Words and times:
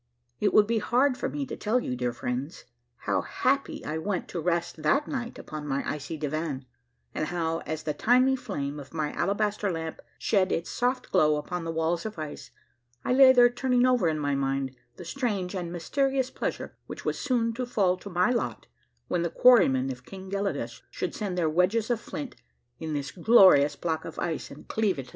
It 0.39 0.51
would 0.51 0.65
be 0.65 0.79
hard 0.79 1.15
for 1.15 1.29
me 1.29 1.45
to 1.45 1.55
tell 1.55 1.79
you, 1.79 1.95
dear 1.95 2.11
friends, 2.11 2.65
how 3.05 3.21
happy 3.21 3.85
I 3.85 3.99
went 3.99 4.27
to 4.29 4.41
rest 4.41 4.81
that 4.81 5.07
night 5.07 5.37
upon 5.37 5.67
my 5.67 5.83
icy 5.87 6.17
divan, 6.17 6.65
and 7.13 7.27
how 7.27 7.59
as 7.67 7.83
the 7.83 7.93
tiny 7.93 8.35
flame 8.35 8.79
of 8.79 8.95
my 8.95 9.11
alabaster 9.13 9.71
lamp 9.71 10.01
shed 10.17 10.51
its 10.51 10.71
soft 10.71 11.11
glow 11.11 11.35
upon 11.35 11.65
the 11.65 11.71
walls 11.71 12.03
of 12.07 12.17
ice, 12.17 12.49
I 13.05 13.13
lay 13.13 13.31
there 13.31 13.47
turning 13.51 13.85
over 13.85 14.07
in 14.09 14.17
my 14.17 14.33
mind 14.33 14.75
the 14.95 15.05
strange 15.05 15.53
and 15.53 15.71
mysterious 15.71 16.31
pleasure 16.31 16.75
which 16.87 17.05
was 17.05 17.19
soon 17.19 17.53
to 17.53 17.67
fall 17.67 17.95
to 17.97 18.09
my 18.09 18.31
lot 18.31 18.65
when 19.07 19.21
the 19.21 19.29
quarry 19.29 19.67
men 19.67 19.91
of 19.91 20.03
King 20.03 20.31
Gelidus 20.31 20.81
should 20.89 21.13
set 21.13 21.35
their 21.35 21.47
wedges 21.47 21.91
of 21.91 22.01
flint 22.01 22.35
in 22.79 22.95
this 22.95 23.11
glorious 23.11 23.75
block 23.75 24.03
of 24.05 24.17
ice 24.17 24.49
and 24.49 24.67
cleave 24.67 24.97
it 24.97 25.01
asunder. 25.03 25.09